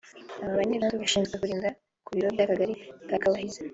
[0.41, 1.69] Aba banyerondo bashinzwe kurinda
[2.05, 2.73] ku biro by’Akagari
[3.09, 3.59] k’Akabahizi